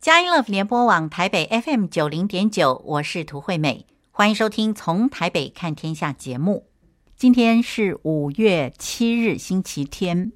[0.00, 6.64] 佳音乐联播网台北 FM 九零点九，我是涂惠美，欢迎收听《从台北看天下》节目。
[7.18, 10.32] 今天是五月七日，星期天。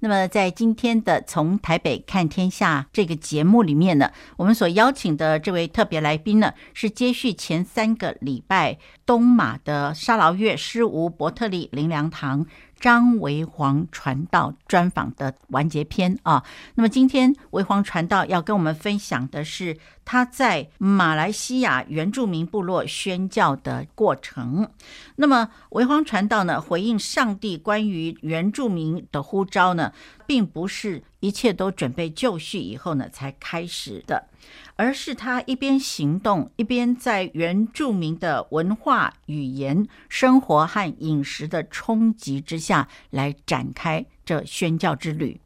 [0.00, 12.46] 那么，在今天的《从台北看天下》这个节目里面呢，我们所邀请的这位特别来宾呢，是接续前三个礼拜东马的沙劳越诗无伯特利灵粮堂。
[12.82, 16.42] 张维煌传道专访的完结篇啊，
[16.74, 24.68] 那么今天维煌传道要跟我们分享的是他在马来西亚原住民部落宣教的过程。
[25.16, 29.92] 那么维荒传道呢，回应上帝关于原住民的呼召呢，
[30.26, 34.28] 并不是一切都准备就绪以后呢才开始的。
[34.74, 45.40] 而是他一边行动，一边在原住民的文化、语言、生活和饮食的冲击之下来展开这宣教之旅，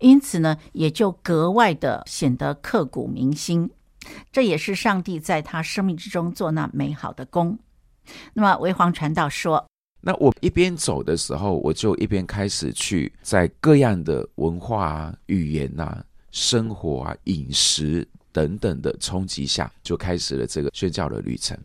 [0.00, 3.70] 因此呢，也就格外的显得刻骨铭心。
[4.32, 7.58] 这也是上帝在他生命之中做那美好的工。
[8.34, 9.64] 那么，维皇传道说
[10.02, 21.58] ：“那我一边走的时候，我就一边开始去在各样的文化啊、语言啊、生活啊、饮食。”等等的冲击下，就开始了这个宣教的旅程。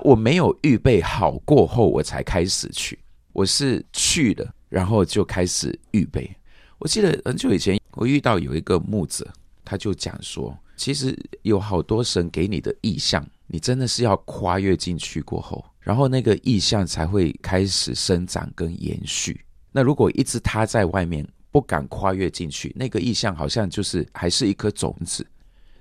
[0.00, 2.98] 我没有预备好过后，我才开始去。
[3.32, 6.30] 我是去了，然后就开始预备。
[6.76, 9.26] 我记得很久以前，我遇到有一个牧者，
[9.64, 19.40] 他就讲说，其实有好多神给你的意象，你真的是要跨越进去过后，然后那个意象才会开始生长跟延续。
[19.70, 25.24] 那如果一直他在外面不敢跨越进去，那个意象好像就是还是一颗种子。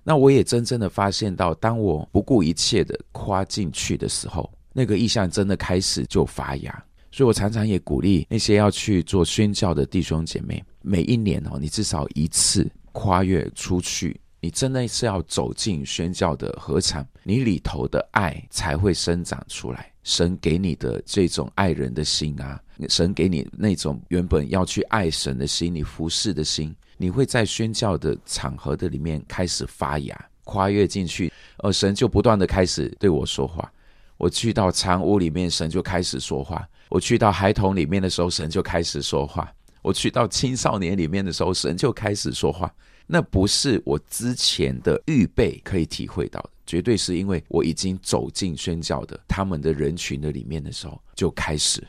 [0.03, 6.85] 那我也真正的发现到，当我不顾一切的跨进去的时候，那个意象真的开始就发芽。
[7.11, 19.91] 所以我常常也鼓励那些要去做宣教的弟兄姐妹，每一年哦，你至少一次跨越出去，你真的是要走进宣教的禾场，你里头的爱才会生长出来。
[20.03, 26.75] 神给你的这种爱人的心啊，神给你那种原本要去爱神的心，你服侍的心。
[26.97, 33.71] 你会在宣教的场合的里面开始发芽，跨越进去，而神就不断的开始对我说话。
[34.17, 36.57] 我去到长屋里面，神就开始说话；
[36.89, 39.45] 我去到孩童里面的时候，神就开始说话；
[39.83, 42.71] 我去到青少年里面的时候，神就开始说话。
[43.11, 51.85] 那不是我之前的预备可以体会到的，绝对是因为我已经走进宣教的他们的人群的里面的时候就开始。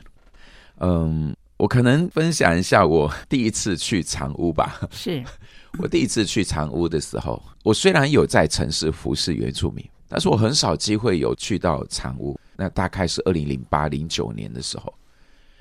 [0.79, 1.33] 嗯。
[1.55, 4.81] 我可能分享一下我 第一次去长屋吧。
[4.91, 5.23] 是
[5.79, 12.37] 我第一次去长屋的时候，我虽然有在城市服侍原住民，但是我很少机会有去到长屋。
[12.57, 14.93] 那大概是二零零八零九年的时候，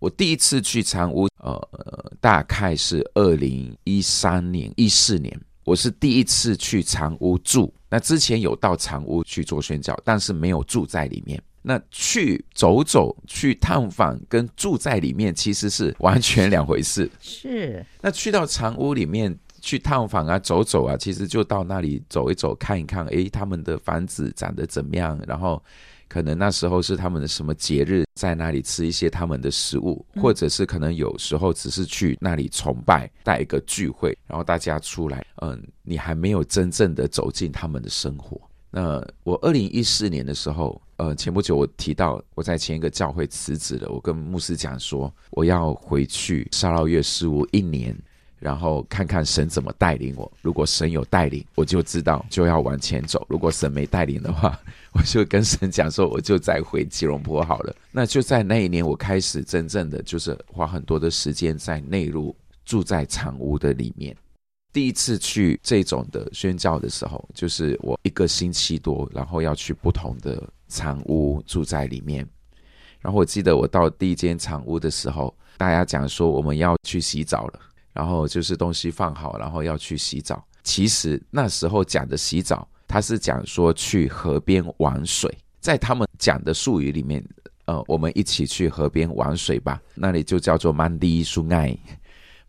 [0.00, 7.72] 我第一次去长屋，呃，大概是二零一三年一四年，我是第一次去长屋住。
[7.88, 11.42] 那之前有到长屋去做宣教，但是没有住在里面。
[11.64, 17.08] 那去走走、去探访，跟住在里面其实是完全两回事。
[17.20, 17.84] 是。
[18.00, 25.16] 那去到长屋里面去探访啊、走走啊，其实就到那里走一走、看一看，诶，他们的房子长得怎么样？
[25.28, 25.62] 然后
[26.12, 38.38] 可能那时候是他们的什么节日，在那里吃一些他们的食物，或者是可能有时候只是去那里崇拜、带一个聚会，然后大家出来，嗯，你还没有真正的走进他们的生活。
[38.70, 47.96] 那我二零一四年的时候，呃，前不久我提到我在前一个教会辞职了，我跟牧师讲说我要回去沙劳越事务一年，
[48.42, 50.30] 然后看看神怎么带领我。
[50.42, 54.58] 如果神有带领，我就知道就要往前走；如果神没带领的话，
[54.92, 57.74] 我就跟神讲说我就再回吉隆坡好了。
[57.90, 64.16] 那就在那一年，我开始真正的就是花很多的时间在内陆住在长屋的里面。
[64.72, 72.26] 第一次去这种的宣教的时候，就是我一个星期多，然后要去不同的长屋住在里面。
[72.98, 77.60] 然后我记得我到第一间长屋的时候，大家讲说我们要去洗澡了，
[77.92, 80.42] 然后就是东西放好，然后要去洗澡。
[80.62, 87.24] 其实那时候讲的洗澡，他是讲说去河边玩水，在他们讲的术语里面，
[87.64, 91.76] 呃，我们一起去河边玩水吧，那里就叫做 Mandi Sungai。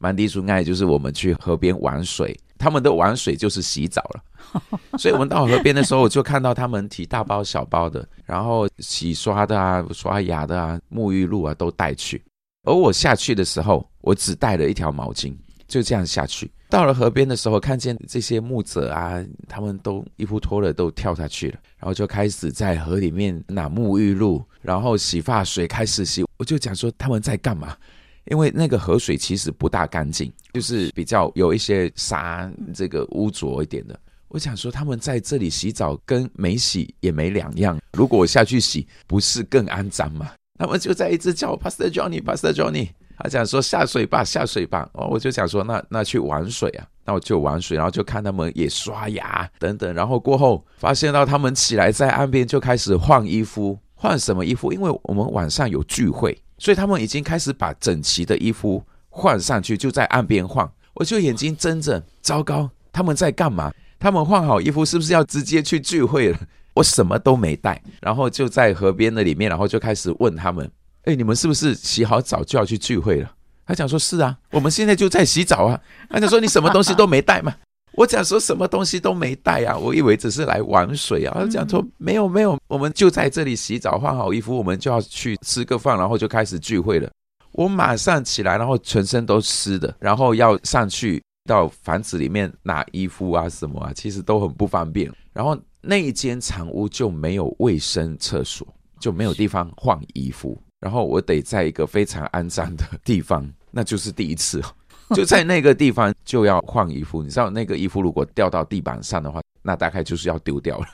[0.03, 4.23] Sunai 就是我们去河边玩水，他们的玩水就是洗澡了。
[5.00, 12.21] 所以我们到河边的时候，我就看到他们提大包小包的，然后洗刷的啊、刷牙的啊、沐浴露啊都带去。
[12.63, 15.33] 而我下去的时候，我只带了一条毛巾，
[15.73, 16.51] 就这样下去。
[16.69, 26.23] 到了河边的时候，看见这些牧者啊，他们都衣服脱了，都跳下去了，然后就开始在河里面拿沐浴露，然后洗发水开始洗。
[26.37, 27.75] 我就讲说他们在干嘛？
[28.25, 33.99] 因为那个河水其实不大干净，就是比较有一些沙，这个污浊一点的。
[34.27, 37.79] 我想说，他们在这里洗澡跟没洗也没两样。
[37.93, 40.31] 如果我下去洗，不是更肮脏吗？
[40.59, 42.89] 他们就在一直叫我 Pastor Johnny，Pastor Johnny。
[43.18, 44.89] 他讲说下水吧，下水吧。
[44.94, 49.94] 哦，我就想说，那那去玩水啊，那我就玩水，然后就看他们也刷牙等等。
[49.94, 54.74] 然后过后发现到他们起来在岸边就开始换衣服，换什么衣服？
[54.74, 60.69] 因为我们晚上有聚会，所以他们已经开始把整齐的衣服换上去，就在岸边换。
[60.95, 63.71] 我就眼睛睁着，糟糕，他们在干嘛？
[64.00, 66.38] 他们换好衣服是不是要直接去聚会了？
[66.74, 70.69] 我什么都没带，然后就在河边的里面，然后就开始问他们
[71.03, 73.31] ：“哎，你们是不是洗好澡就要去聚会了？”
[73.65, 75.79] 他讲说：“是啊，我们现在就在洗澡啊。”
[76.09, 77.55] 他讲说：“你什么东西都没带吗？”
[77.95, 87.09] 我讲说：“什么东西都没带啊，我以为只是来玩水啊。”他讲说：“没有没有，我们就在这里洗澡，换好衣服，我们就要去吃个饭，然后就开始聚会了。”
[87.53, 95.11] 我马上起来，然后全身都湿的，然后要上去到房子里面拿衣服啊什么啊，其实都很不方便。
[95.31, 98.67] 然后那一间长屋就没有卫生厕所，
[99.00, 104.62] 就没有地方换衣服，然后我得在一个非常肮脏的地方， 那就是第一次，
[105.15, 107.24] 就在那个地方就要换衣服。
[107.24, 110.88] 你知道那个衣服如果掉到地板上的话，那大概就是要丢掉了。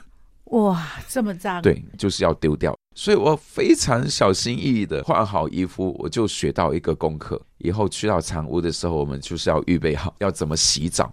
[0.56, 1.60] 哇，这么脏！
[1.60, 2.72] 对，就是要丢掉。
[2.94, 7.40] 所以我非常小心翼翼的换好衣服，我就学到一个功课。
[7.58, 11.12] 以后去到长屋的时候，我们就是要预备好要怎么洗澡。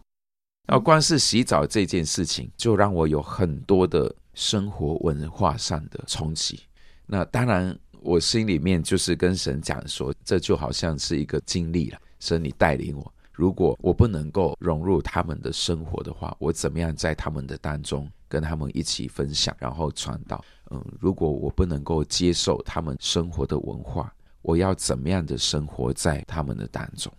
[0.67, 6.59] 然后光是洗澡这件事情，就让我有很多的生活文化上的冲击。
[7.05, 11.99] 那当然，我心里面就是跟神讲说，这就好像是一个经历了。
[12.19, 18.09] 神，你带领我，如果我不能够融入他们的生活的话，我怎么样在他们的当中？
[18.29, 20.43] 跟他们一起分享，然后传道。
[20.69, 27.09] 嗯，如果我不能够接受他们生活的文化，我要怎么样的生活在他们的当中？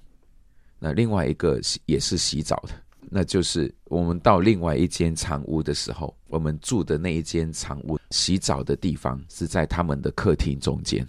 [0.78, 2.74] 那另外一个也是洗澡的，
[3.10, 11.06] 那就是我们到另外一间长屋的时候，我们住的那一间长屋洗澡的地方是在他们的客厅中间。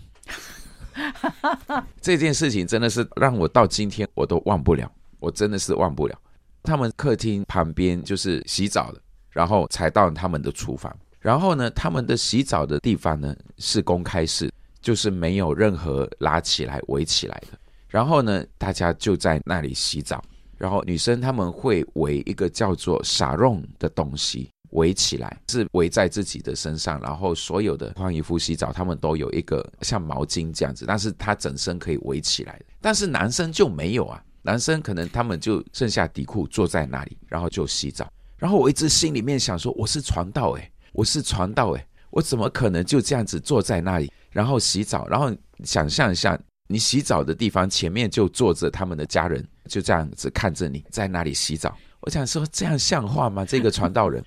[2.02, 6.20] 这件事情真的是让我到今天我都忘不了，我真的是忘不了。
[6.64, 9.02] 他们客厅旁边就是洗澡的。
[9.32, 14.52] 然后才到他们的厨房，然后呢，他们的洗澡的地方呢是公开式，
[14.82, 17.58] 就是没有任何拉起来围起来的。
[17.88, 20.22] 然后呢，大家就在那里洗澡。
[20.60, 27.02] 然后女生他们会围一个叫做纱绒的东西围起来，是围在自己的身上。
[27.02, 32.62] 然后所有的换衣服、洗澡，他们都有一个像毛巾这样子，但是它整身可以围起来。
[32.80, 38.08] 但是男生就没有啊，男生可能他们就剩下底裤坐在那里，然后就洗澡。
[38.38, 45.08] 然后我一直心里面想说，我是传道诶，我是传道诶，我怎么可能就这样子坐在那里，然后洗澡？
[45.08, 45.34] 然后
[45.64, 46.40] 想象一下，
[46.72, 51.76] 你洗澡的地方前面就坐着他们的家人，就这样子看着你在那里洗澡。
[52.02, 53.44] 我想说，这样像话吗？
[53.44, 54.24] 这个传道人。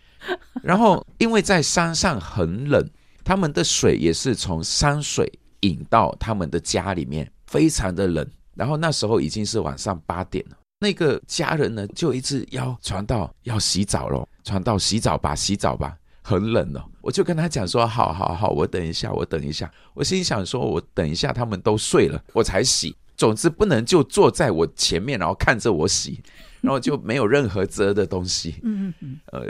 [0.60, 2.84] 然后因为在山上很冷，
[3.22, 8.28] 他们的水也是从山水引到他们的家里面，非常的冷。
[8.56, 10.56] 然后那时候已经是晚上八点了。
[10.80, 16.82] 那个家人呢，就一直要传道要洗澡咯，传道洗澡吧，洗澡吧，很冷哦。
[17.00, 19.70] 我就跟他讲说，好好好，我等一下，我等一下。
[19.92, 22.94] 我心想说，我等一下他们都睡了，我才洗。
[23.14, 26.20] 总之不能就坐在我前面，然后看着我洗，
[26.62, 28.56] 然后就没有任何遮的东西。
[28.62, 29.42] 嗯嗯呃，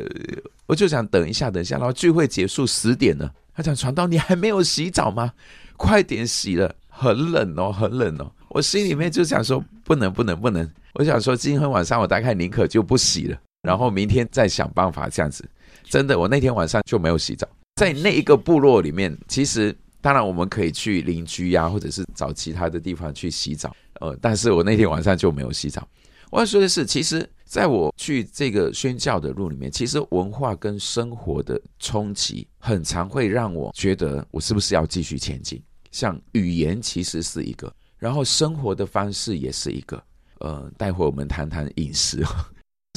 [0.67, 5.33] 我就想等一下，等一下，然后聚会结束十点了，他讲传道，你还没有洗澡吗？
[5.77, 8.31] 快点洗了，很冷哦，很冷哦。
[8.49, 10.69] 我心里面就想说，不能，不能，不能。
[10.95, 15.49] 我想说，今天晚上我大概宁可就不洗了，然后明天再想办法这样子。
[15.85, 17.49] 真的，我那天晚上就没有洗澡。
[17.77, 23.75] 在那一个部落里面，其实当然我们可以去邻居呀、或者是找其他的地方去洗澡。
[24.01, 25.87] 呃，但是我那天晚上就没有洗澡。
[26.31, 35.63] 我要说的是，其实在我去这个宣教的路里面，其实文化跟生活的冲击，很常会让我觉得我是不是要继续前进。
[35.91, 40.03] 像语言其实是一个，然后生活的方式也是一个。
[40.39, 42.25] 呃，待会我们谈谈饮食，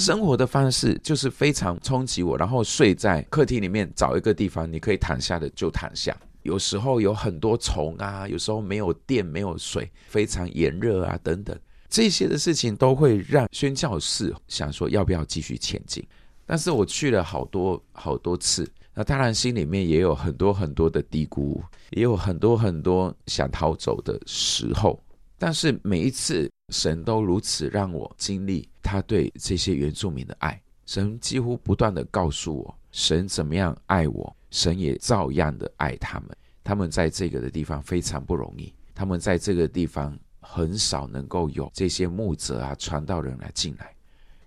[0.02, 2.38] 生活的方式就是非常冲击我。
[2.38, 6.16] 然后睡在客厅里面，找一个地方你可以躺下的就躺下。
[6.44, 11.58] 有时候有很多虫啊，有时候没有电、没有水，非常炎热啊等等，
[11.90, 16.06] 这些的事情都会让宣教士想说要不要继续前进。
[16.46, 21.60] 但是我去了好多好多次，那当然心里面也有很多很多的嘀咕，
[21.92, 25.02] 也有很多很多想逃走的时候。
[25.38, 30.62] 但是每一次，神都如此让我经历他对这些原住民的爱。
[30.86, 36.30] 神几乎不断地告诉我，神怎么样爱我，神也照样的爱他们。
[36.64, 43.94] 他们在这个的地方非常不容易，他们在这个地方很少能够有这些牧者啊、传道人来进来。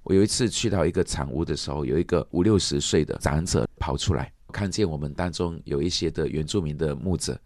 [0.02, 7.38] 我有一次去到一个长屋的时候，有一个五六十岁的长者跑出来，看见我们当中有一些的原住民的牧者，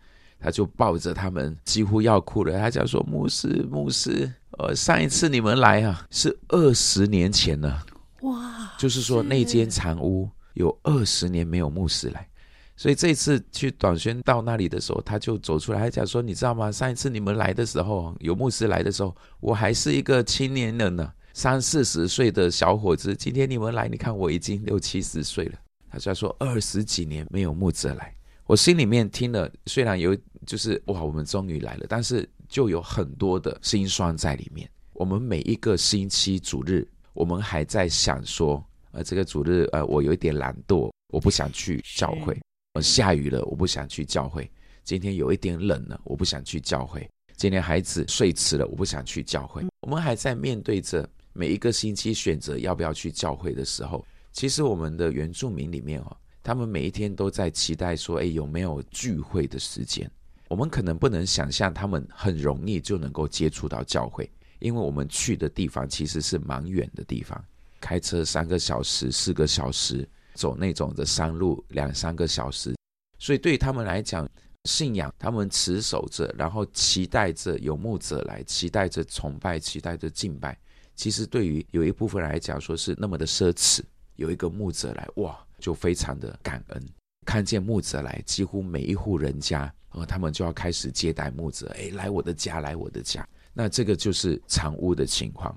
[0.43, 2.59] 他就抱着他们，几乎要哭了。
[2.59, 7.87] 他讲说：“牧师，牧师，呃，上一次你们来啊，是二十年前了。
[8.23, 12.27] 哇，就是说那间长屋有二十年没有牧师来。”
[12.75, 16.73] 所以这一次去短宣到那里的时候，他就走出来，他讲说：“你知道吗？
[16.73, 23.15] 上一次你们来的时候，有牧师来的时候，我还是一个青年人呢，三四十岁的小伙子。
[23.15, 25.55] 今天你们来，你看我已经六七十岁了。”
[25.89, 28.13] 他就说：“二十几年没有牧者来。”
[28.47, 34.69] 我心里面听了，虽然有就是哇，我们终于来了，但是就有很多的心酸在里面。
[34.93, 42.39] 我们每一个星期主日，我们还在想说：“呃，这个主日，呃，我有一点懒惰，我不想去教会。”
[42.75, 44.51] 呃下雨了，我不想去教会。
[44.83, 47.07] 今天有一点冷了，我不想去教会。
[47.37, 49.63] 今天孩子睡迟了，我不想去教会。
[49.81, 60.11] 我们还在面对着每一个星期选择要不要去教会的时候，其实我们的原住民里面哦，他们每一天都在期待说，哎，有没有聚会的时间？
[60.53, 67.43] 我们可能不能想象他们很容易就能够接触到教会，因为我们去的地方其实是蛮远的地方，
[67.81, 70.07] 开车三个小时、四个小时。
[70.35, 72.75] 走那种的山路两三个小时，
[73.19, 74.29] 所以对他们来讲，
[74.65, 80.59] 信仰他们持守着，然后期待着有牧者来，期待着崇拜，期待着敬拜。
[80.95, 83.81] 其实对于有一部分来讲，说是那么的奢侈。
[84.17, 86.83] 有一个牧者来，哇，就非常的感恩。
[87.27, 91.75] 看见牧者来，几乎每一户人家，呃，他们就要开始接待牧者。
[91.79, 93.27] 哎，来我的家，来我的家。
[93.53, 95.55] 那这个就是长屋的情况。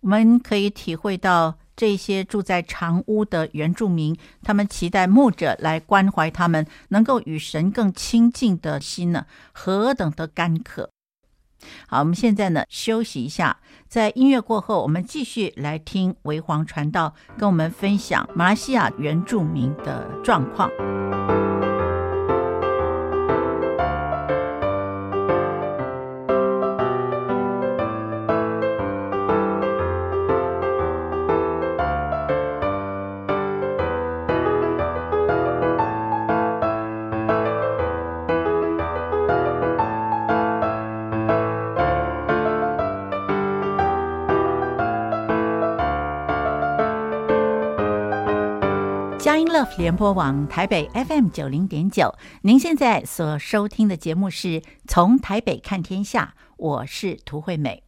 [0.00, 1.58] 我们可以体会到。
[1.74, 10.90] 这些住在长屋的原住民，他们期待牧者来关怀他们，能够与神更亲近的心呢，何等的干渴！
[11.88, 13.58] 好，我们现在呢休息一下，
[13.88, 20.70] 在音乐过后，我们继续来听维皇传道跟我们分享马来西亚原住民的状况。
[49.78, 57.82] 联播网台北 FM 九零点九，您现在所收听的节目是从台北看天下，我是涂惠美。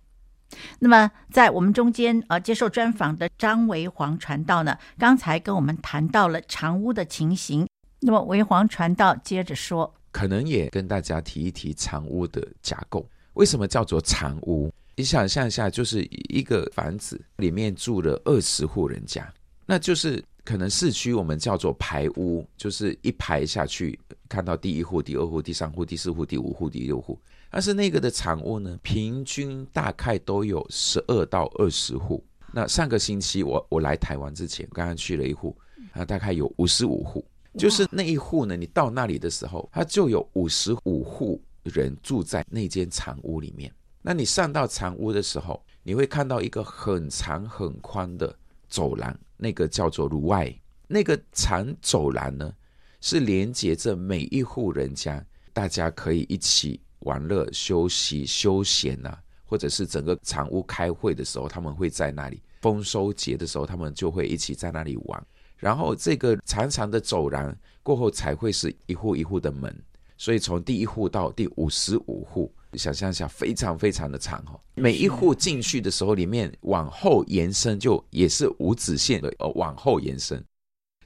[0.78, 7.66] 那么在我们中间呃接受专访的张维煌传道呢，刚才跟我们谈到了长屋的情形。
[8.00, 13.09] 那么维煌传道接着说，可能也跟大家提一提长屋的架构。
[13.35, 14.73] 为什么叫做长屋？
[14.97, 19.31] 你想象一下，就是一个房子里面住了二十户人家，
[19.66, 20.25] 那就是。
[20.44, 23.98] 可能市区我们叫做排屋，就是一排下去
[24.28, 27.18] 看到第一户、第二户、第三户、第四户、第五户、第六户。
[27.50, 32.22] 但是那个的长屋呢，平均大概都有十二到二十户。
[32.52, 35.56] 那上个星期我我来台湾之前，刚刚去了一户，
[35.92, 37.24] 啊，大概有五十五户。
[37.56, 43.72] 就是那一户呢，你到那里的时候，它就有五十五户人住在那间长屋里面。
[44.02, 48.36] 那你上到长屋的时候，你会看到一个很长很宽的
[48.75, 49.16] 走廊。
[49.37, 50.52] 那个叫做炉外，
[50.88, 52.52] 那个长走廊呢，
[53.00, 62.43] 是连接着每一户人家，大家可以一起玩乐、休息、休闲啊，或者是整个长屋开会的时候，他们会在那里。
[62.62, 65.26] 丰收节的时候，他们就会一起在那里玩。
[65.57, 69.76] 然后这个长长的走廊过后，才会是一户一户的门。
[70.16, 72.50] 所以从第一户到第五十五户。
[72.76, 74.61] 想象一下，非常非常的长哦。
[74.75, 80.45] 每一户进去的时候，里面往后延伸，就也是无止境的呃往后延伸。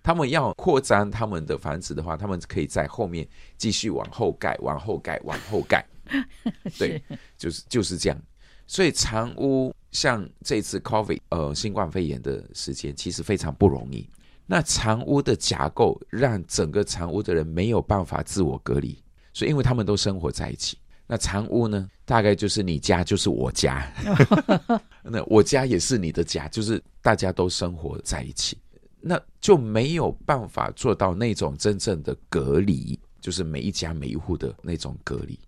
[0.03, 5.85] 他们要扩张他们的房子的话，他们可以在后面继续往后盖，往后盖，往后盖。
[6.79, 7.03] 对，
[7.37, 8.19] 就是就是这样。
[8.67, 14.09] 所以长屋像这次 COVID 呃新冠肺炎的时间，其实非常不容易。
[14.47, 19.03] 那长屋的架构让整个长屋的人没有办法自我隔离，
[19.35, 20.79] 所以因为他们都生活在一起。
[21.11, 21.89] 那长屋呢？
[22.05, 23.91] 大概就是你家就是我家，
[25.03, 28.57] 那我家也是你的家，就是大家都生活在一起，
[29.01, 35.39] 那就没有办法做到那种真正的隔离，就是每一家每一户的那种隔离。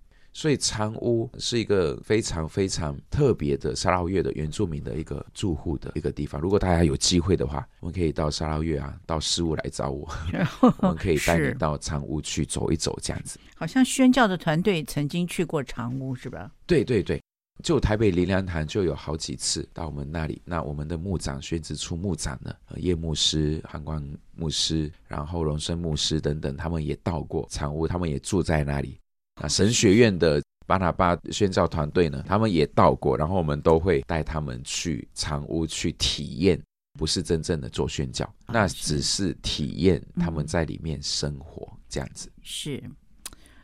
[0.41, 6.41] 所以长屋是一个非常非常特别的沙捞越的原住民的一个住户的一个地方。
[6.41, 10.09] 如果大家有机会的话，我们可以到沙捞越啊，到事务来找我，
[10.81, 13.39] 我们可以带你到长屋去走一走，这样子。
[13.55, 16.51] 好像宣教的团队曾经去过长屋，是吧？
[16.67, 17.21] 对对对，
[17.63, 24.03] 就台北林良堂就有好几次到我们那里，那我们的牧长宣植处牧长呢，叶牧师、韩光
[24.35, 28.99] 牧师，然后荣生牧师等等，他们也到过长屋，他们也住在那里。
[29.41, 36.61] 那神学院的巴拿巴宣教团队呢，他们也到过，然后我们都会带他们去长屋去体验，
[36.99, 42.31] 不是真正的做宣教，那只是体验他们在里面生活这样子。
[42.43, 42.83] 是。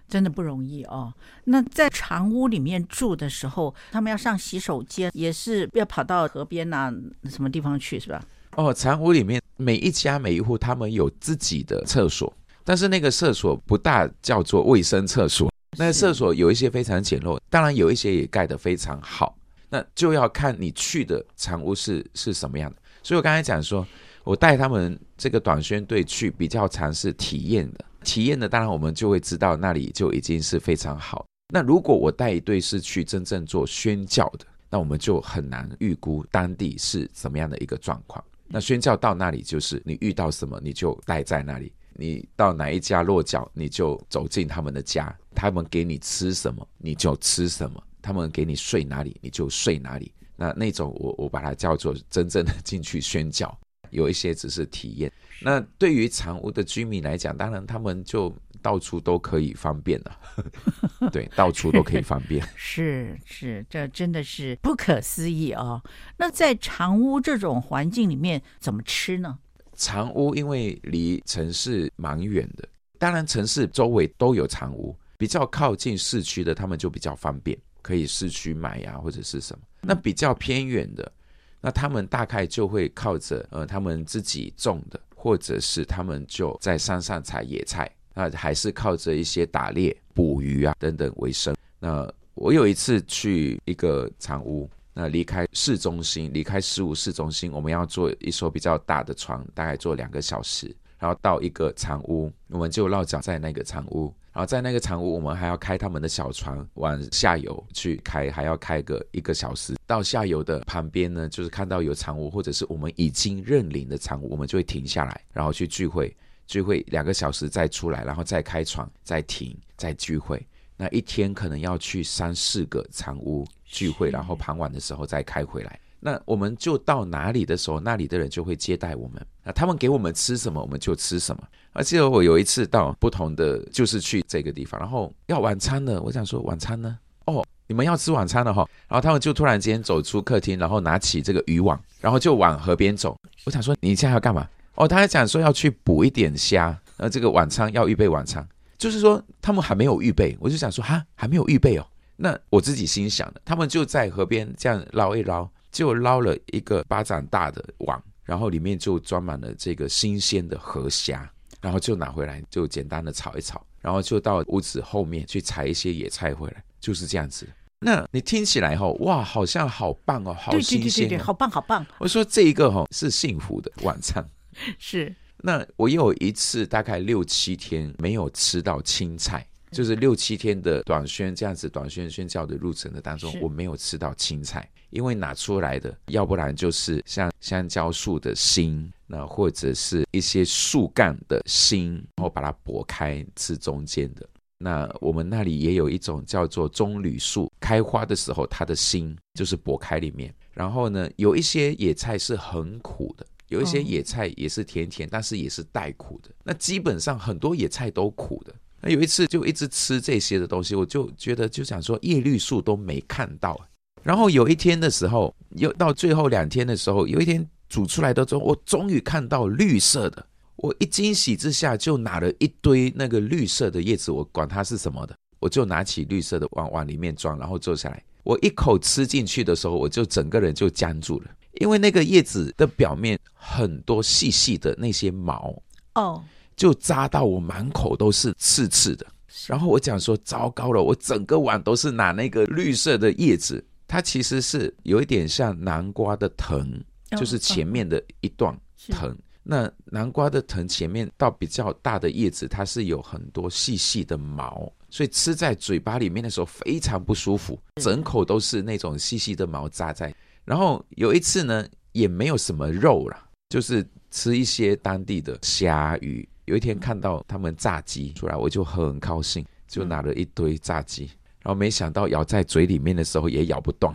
[0.09, 1.13] 真的不容易哦。
[1.47, 6.95] 那在长屋里面住的时候，他们要上洗手间，也是要跑到河边呐、啊，
[7.29, 8.25] 什么地方去，是吧？
[8.55, 15.53] 哦，长屋里面每一家每一户，他们有自己的厕所，但是那个厕所不大叫做卫生厕所。
[15.79, 19.37] 那个厕所有一些非常简陋，当然有一些也盖得非常好。
[19.69, 22.77] 那就要看你去的长屋是是什么样的。
[23.03, 23.87] 所以我刚才讲说，
[24.25, 27.85] 我带他们这个短宣队去，比较尝试体验的。
[28.05, 31.27] 体验的，当然我们就会知道那里就已经是非常好。
[31.53, 38.25] 那如果我带一队是去真正做宣教的，那我们就很难预估当地是怎么样的一个状况。
[38.47, 50.13] 那宣教到那里，就是你遇到什么你就待在那里，你到哪一家落脚，你就走进他们的家，他们给你吃什么你就吃什么，他们给你睡哪里你就睡哪里。
[50.37, 53.59] 那那种我我把它叫做真正的进去宣教，
[53.91, 55.11] 有一些只是体验。
[55.41, 60.19] 那对于长屋的居民来讲，当然他们就到处都可以方便了，
[61.11, 62.47] 对，到处都可以方便。
[62.57, 65.83] 是是，这真的是不可思议哦。
[66.19, 69.39] 那在长屋这种环境里面，怎么吃呢？
[69.77, 72.69] 长屋因为离城市蛮远的，
[72.99, 79.65] 当然城市周围都有长屋，比较靠近市区的，他们就比较方便，可以市区买呀，或者是什么。
[79.83, 81.13] 那比较偏远的，
[81.61, 85.01] 那他们大概就会靠着呃他们自己种的。
[85.19, 91.57] 或者是他们就在山上采野菜，那还是靠着一些打猎、捕鱼啊等等为生。
[91.81, 104.11] 那我有一次去一个长屋，那离开市中心，离开十五市中心，我们要坐一艘比较大的船，大概坐两个小时，然后到一个长屋，我们就落脚在那个长屋。
[104.33, 109.75] 然后在那个长屋，我们还要开他们的小船往下游去开，还要开个一个小时。
[109.87, 116.15] 到下游的旁边呢，就是看到有长屋，或者是我们已经认领的长屋，我们就会停下来，然后去聚会，
[116.47, 120.47] 聚会两个小时再出来，然后再开船，再停，再聚会。
[120.77, 125.79] 那一天可能要去三四个藏屋聚会，然后傍晚的时候再开回来。
[125.99, 129.27] 那我们就到哪里的时候，那里的人就会接待我们。
[129.43, 131.43] 那他们给我们吃什么，我们就吃什么。
[131.73, 136.01] 而且我有一次到不同的，就是去这个地方，然后要晚餐了。
[136.03, 136.99] 我想说晚餐呢？
[137.25, 138.69] 哦，你们要吃晚餐了哈。
[138.87, 143.19] 然后他们就突然间走出客厅，然后拿起这个渔网，然后就往河边走。
[143.45, 144.47] 我想说你现在要干嘛？
[144.75, 146.79] 哦，他还讲说要去捕一点虾。
[146.99, 148.47] 那这个晚餐要预备晚餐，
[148.79, 150.37] 就是说他们还没有预备。
[150.41, 151.87] 我就想说哈，还没有预备哦。
[152.17, 155.49] 那我自己心想的，他们就在河边这样捞一捞。
[155.73, 167.47] 就捞了一个巴掌大的网，然后里面就装满了这个新鲜的河虾，然后就拿回来，就简单的炒一炒，然后就到屋子后面去采一些野菜回来，就是这样子。
[167.81, 171.85] 那你听起来哈，哇，好像好棒哦，好新鲜，对对对对，好棒好棒。
[171.99, 174.27] 我说这一个哈是幸福的晚餐，
[174.79, 175.15] 是。
[175.39, 184.69] 那我有一次大概六七天没有吃到青菜，就是六七天的短宣这样子短宣宣教的路程的当中，我没有吃到青菜。
[184.91, 194.27] 因为拿出来的，要不然就是像香蕉树的心，那或者是一些树干的心，然后把它剥开吃中间的。
[194.59, 200.33] 那我们那里也有一种叫做棕榈树，开花的时候它的心就是剥开里面。
[200.55, 206.31] 然后呢，有一些野菜是很苦的，有一些野菜也是甜甜，但是也是带苦的。
[206.45, 208.55] 那基本上很多野菜都苦的。
[208.81, 213.59] 那有一次就一直吃这些的东西，我就觉得就想说叶绿素都没看到。
[214.03, 220.25] 然后有一天的时候，又到最后两天的时候，有一天煮出来的粥，我终于看到绿色的。
[220.57, 228.03] 我一惊喜之下，就拿了一堆那个绿色的叶子，我管它是什么的，我就拿起绿色的往往里面装，然后坐下来。
[228.23, 231.31] 我一口吃进去的时候，我就整个人就僵住了，
[231.61, 235.55] 因为那个叶子的表面很多细细的那些毛
[235.95, 236.23] 哦，
[236.57, 239.07] 就扎到我满口都是刺刺的。
[239.47, 243.65] 然后我讲说糟糕了，我整个碗都是拿那个绿色的叶子。
[243.89, 249.17] 它其实是有一点像南瓜的藤，就是前面的一段藤。
[249.45, 260.13] 那南瓜的藤前面到比较大的叶子，它是有很多细细的毛，所以吃在嘴巴里面的时候非常不舒服，整口都是那种细细的毛扎在。
[260.47, 263.17] 然后有一次呢，也没有什么肉了，
[263.51, 266.27] 就是吃一些当地的虾鱼。
[266.45, 271.11] 有一天看到他们炸鸡出来，我就很高兴，就拿了一堆炸鸡。
[271.43, 273.95] 然后没想到咬在嘴里面的时候也咬不断，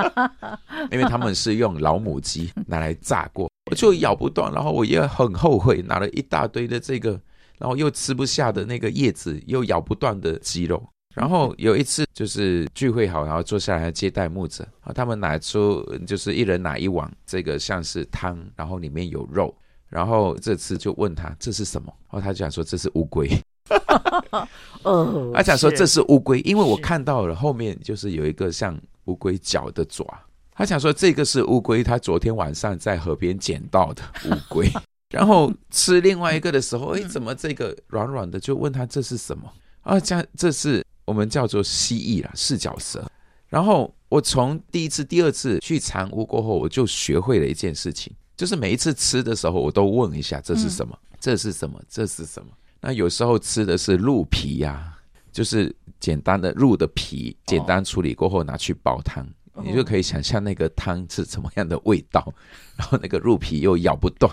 [0.90, 7.20] 因为他们是用老母鸡拿来炸过，就咬不断，然后我也很后悔，拿了一大堆的这个，
[7.58, 10.82] 然后又吃不下的那个叶子，又咬不断的鸡肉。
[11.14, 19.54] 然后有一次就是聚会好，然后坐下来接待牧者，啊，他们拿出就是一人拿一碗这个像是汤，然后里面有肉，
[19.88, 23.28] 然后这次就问他这是什么，然后他就讲说这是乌龟。
[24.82, 30.06] 哦， 他讲说这是乌龟，因为我看到了后面就是有一个像乌龟脚的爪。
[30.54, 34.70] 他想说这个是乌龟，他昨天晚上在河边捡到的乌龟。
[35.10, 38.40] 然后吃另外一个的时候，哎，怎么这个软软的？
[38.40, 39.50] 就问他这是什么？
[39.82, 43.06] 啊，这这是我们叫做蜥蜴啦，四脚蛇。
[43.48, 50.98] 然后我从第一次、第二次去长屋过后，我就学会了一件事情，就是每一次吃的时候，我都问一下这是什么？
[51.20, 51.78] 这是什么？
[51.86, 52.48] 这是什么？
[52.80, 54.98] 那有时候吃的是鹿皮呀、啊，
[55.30, 59.22] 就是简单的鹿的皮，简单处理过后拿去煲汤，
[59.52, 62.32] 哦、你就可以想象那个汤是什么样的味道。
[62.76, 64.32] 然后那个鹿皮又咬不断，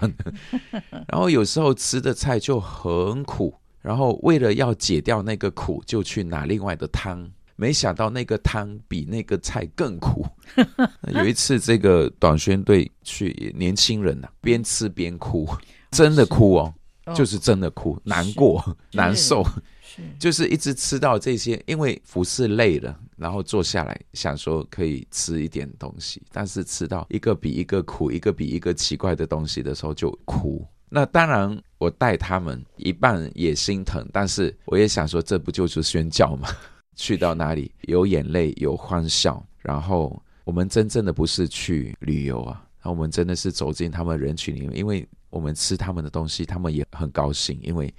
[1.11, 10.25] 然后有时候吃的菜就很苦，然后为了要解掉那个苦，就去拿另外的汤，没想到那个汤比那个菜更苦。
[11.13, 15.47] 有一次这个短宣队去，年轻人呐、啊，边吃边哭，
[15.91, 16.73] 真的哭哦。
[17.15, 19.43] 就是真的哭，难过，难受，
[20.19, 30.63] 就是一直吃到这些，因为服侍累了，然后坐下来想说可以吃一点东西，但是吃到一个比一个苦，一个比一个奇怪的东西的时候就哭。
[30.89, 36.49] 那当然，我带他们一半也心疼，但是我也想说，这不就是宣教吗？
[36.95, 45.07] 去到哪里有眼泪，有欢笑，然后我们真正的不是去旅游啊，那我们真的是走进他们人群里面，因为。
[45.31, 47.93] 我们吃他们的东西，他们也很高兴，因为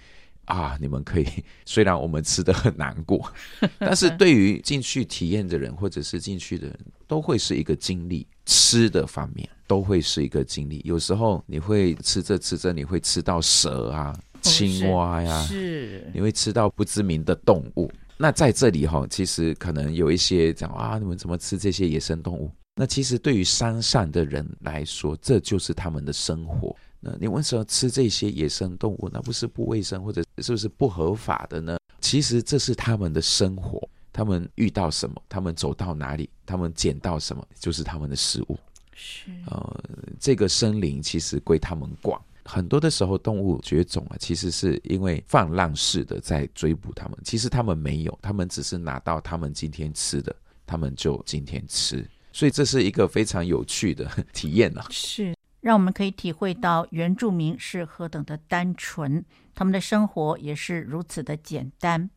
[0.46, 1.26] 啊，你们可以，
[1.64, 3.32] 虽然我们吃的很难过，
[3.78, 6.76] 但是对于进去体验的人，或者是进去的人，
[7.06, 8.26] 都会是一个经历。
[8.46, 10.82] 吃的方面都会是一个经历。
[10.84, 17.88] 有时候你会吃着吃着，你会吃到蛇啊、青蛙呀，是，你会吃到不知名的动物。
[18.16, 22.50] 那在这里哈，其实可能有一些讲啊，你们怎么吃这些野生动物？
[22.74, 26.74] 那其实对于山上的人来说，这就是他们的生活。
[26.98, 29.08] 那你为什么吃这些野生动物？
[29.12, 31.78] 那不是不卫生，或者是不是不合法的呢？
[32.00, 38.58] 其实这是他们的生活，他们遇到什么，他们走到哪里，他们捡到什么，就是他们的食物。
[39.02, 39.84] 是，呃，
[40.18, 42.20] 这个森林其实归他们管。
[42.44, 47.18] 很多的时候，动物绝种啊，其实是因为放浪式的在追捕他们。
[47.24, 50.34] 其实他们没有，他们只是拿到他们今天吃的，
[50.66, 52.06] 他们就今天吃。
[52.32, 54.84] 所以这是一个非常有趣的 体验啊。
[54.90, 55.34] 是。
[55.60, 59.22] 让我们可以体会到原住民是何等的单纯，
[59.54, 62.08] 他们的生活也是如此的简单，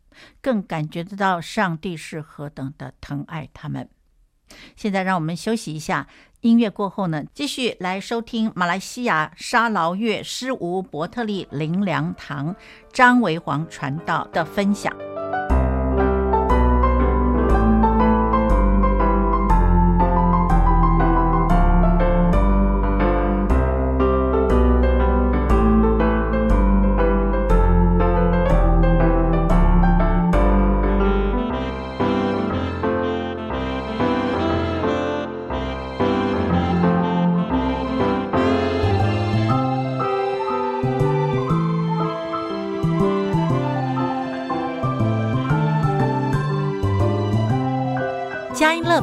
[0.41, 3.89] 更感觉得到上帝是何等的疼爱他们。
[4.77, 6.07] 现在让我们休息一下，
[6.43, 12.53] 音乐过后呢，继续来收听马来西亚沙劳越诗无伯特利林良堂
[12.91, 14.93] 张维煌传道的分享。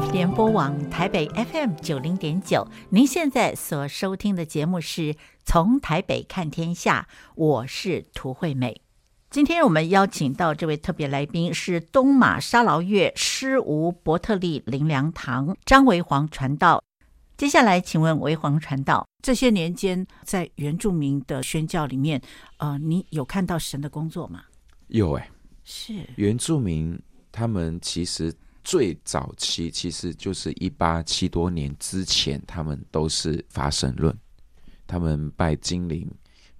[0.01, 8.81] Love 联播网台北 FM 九零点九，您现在所收听的节目是从台北看天下，我是涂惠美。
[9.29, 16.83] 今天我们邀请到这位特别来宾是东马沙劳越诗巫伯特利林良堂张维煌传道。
[17.37, 22.19] 接下来，请问维煌传道，这些年间在原住民的宣教里面，
[22.57, 24.45] 呃，你有看到神的工作吗？
[24.87, 25.29] 有哎，
[25.63, 26.99] 是原住民，
[27.31, 28.33] 他们其实。
[28.63, 34.15] 最早期其实就是一八七多年之前，他们都是发神论，
[34.85, 36.09] 他们拜精灵，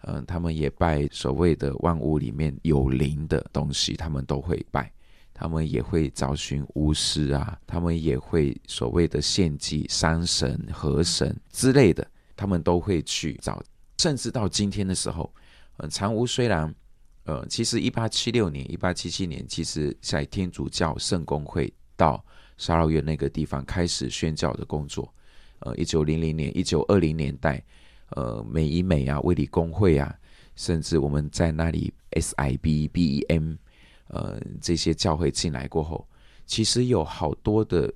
[0.03, 4.91] 嗯、他们也拜所谓的万物里面有灵的东西，他们都会拜，
[5.33, 13.61] 他们也会找寻巫师啊，他们也会所谓的献祭山神、河神之类的，他们都会去找，
[13.99, 15.31] 甚至到今天的时候，
[15.77, 16.73] 嗯、呃，长屋虽然，
[17.25, 21.71] 呃，其实一八七六年、一八七七年，其实在天主教圣公会。
[22.01, 22.25] 到
[22.57, 25.13] 沙劳越那个地方开始宣教的工作，
[25.59, 27.63] 呃，一九零零年、一九二零年代，
[28.09, 30.17] 呃，美以美啊、卫理公会啊，
[30.55, 33.55] 甚至我们在那里 SIB、BEM，
[34.07, 36.07] 呃，这些教会进来过后，
[36.47, 37.93] 其实有好多的，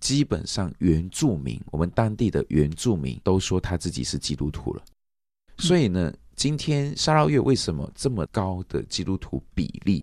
[0.00, 4.82] 基本上原住民，我们当地的原住民都说他自己是基督徒了。
[5.58, 10.02] 所以呢，今天沙捞越为什么这么高的基督徒比例？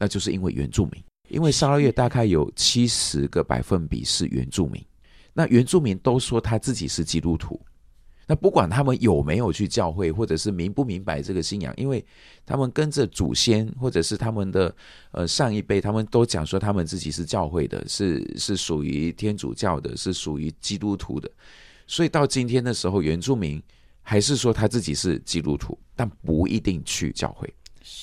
[0.00, 4.84] 那就是因为原住民，因为沙捞越大概有七十个百分比是原住民，
[5.32, 7.60] 那原住民都说他自己是基督徒。
[8.30, 12.04] 那不管他们有没有去教会，或者是明不明白这个信仰，因为
[12.44, 14.74] 他们跟着祖先，或者是他们的
[15.12, 21.30] 呃上一辈，他们都讲说他们自己是教会的，是是属于天主教的，是属于基督徒的。
[21.86, 23.62] 所以到今天的时候，原住民
[24.02, 27.50] 还是说他自己是基督徒，但不一定去教会。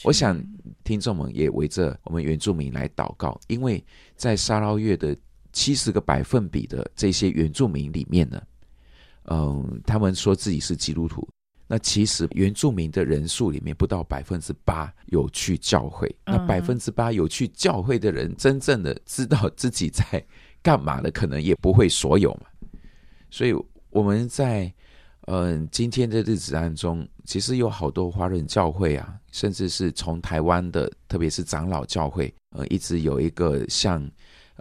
[0.04, 0.41] 我想
[0.84, 3.84] 听众们也围着我们原住民来祷告，因为
[4.15, 5.15] 在沙捞越的
[5.52, 8.41] 七十个百分比的这些原住民里面呢。
[9.28, 11.28] 嗯，他们说自己是基督徒，
[11.65, 20.24] 那其实原住民的人数里面不到百分之八有去教会，那百分之八有去教会的人，真正的知道自己在
[20.62, 22.41] 干嘛的，可能也不会所有嘛。
[23.32, 23.54] 所以
[23.89, 24.71] 我们在
[25.27, 34.09] 嗯今天的日子当中，其实有好多华人教会啊，甚至是从台湾的，特别是长老教会，呃，一直有一个像。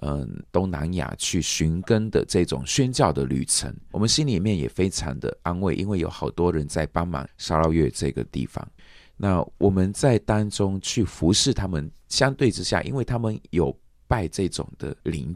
[0.02, 8.68] 嗯，东南亚去寻根的这种宣教的旅程，我们心里面也非常的安慰，因为有好多人在帮忙沙捞越这个地方。
[9.16, 13.74] 那我们在当中去服侍他们，相对之下，因为他们有
[14.08, 15.34] 拜这种的灵，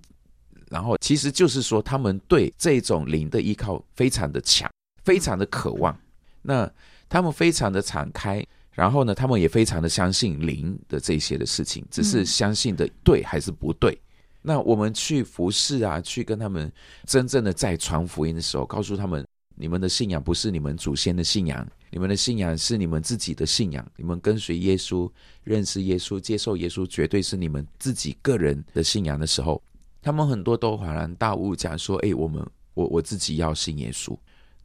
[0.68, 4.68] 然后其实就是说，他们对这种灵的依靠非常的强，
[5.08, 5.98] 非常的渴望。
[6.42, 6.70] 那
[7.08, 13.98] 他们非常的敞开，然后呢，他们也非常的相信灵的这些的事情，只是相信的对还是不对。
[14.42, 16.70] 那我们去服侍啊，去跟他们
[17.06, 23.84] 真正的在传福音的时候，告诉他们：你们的信仰不是你们祖先的信仰，你们的信仰是你们自己的信仰。
[23.96, 25.10] 你们跟随耶稣、
[25.42, 29.60] 认识耶稣、接受耶稣，绝对是你们自己个人的信仰的时候，
[30.00, 34.16] 他们很多都恍然大悟，讲说：哎，我们我我自己要信耶稣。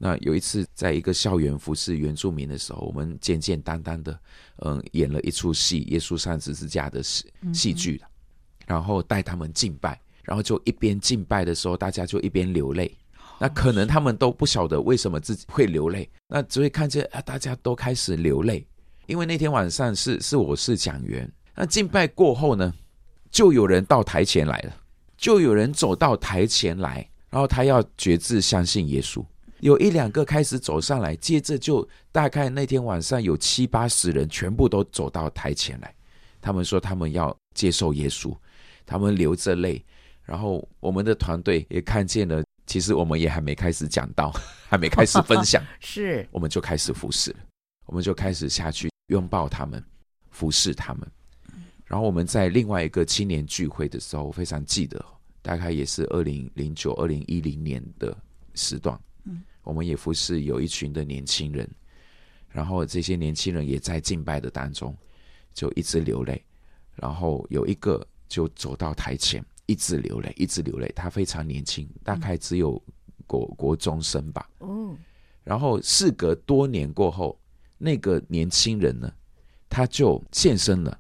[0.04, 4.20] 那有一次在一个校园服侍原住民的时候，我们简简单单的，
[4.58, 8.02] 嗯，演了一出戏《耶稣上十字架》的戏戏剧。
[8.66, 12.94] 然后带他们敬拜，然后就一边敬拜的时候，大家就一边流泪。
[13.40, 18.66] 那可能他们都不晓得为什么自己会流泪，那只会看见啊，大家都开始流泪。
[19.06, 22.74] 因为那天晚上是是我是讲员，那敬拜过后呢，
[23.30, 24.74] 就有人到台前来了，
[25.18, 29.24] 就有人走到台前来，然后他要决志相信耶稣。
[29.64, 35.96] 有一两个开始走上来，接着就大概那天晚上有七八十人全部都走到台前来，
[36.42, 38.36] 他们说他们要接受耶稣。
[38.86, 39.82] 他们流着泪，
[40.24, 42.44] 然后我们的团队也看见了。
[42.68, 44.34] 其实我们也还没开始讲到，
[44.68, 47.38] 还没开始分享，是我们就开始服侍了。
[47.86, 49.82] 我们就开始下去拥抱他们，
[50.30, 51.10] 服侍他们。
[51.86, 55.04] 然后我们在另外一个青年聚会的时候，我非常记得，
[55.42, 58.14] 大概也是二零零九、二零一零年的
[58.56, 59.00] 时段。
[59.64, 61.70] 嗯，我们也服侍有一群的年轻人，
[62.50, 64.96] 然后这些年轻人也在敬拜的当中，
[65.54, 66.44] 就一直流泪。
[66.96, 68.06] 然后有一个。
[68.30, 70.92] 就走到台前，一直流泪，一直流泪。
[70.96, 72.82] 他非常年轻，大概只有
[73.28, 74.50] 国国中生吧。
[74.58, 74.98] 哦。
[75.44, 77.40] 然后事隔多年过后，
[77.78, 79.14] 那个年轻人呢，
[79.70, 81.00] 他就现身了。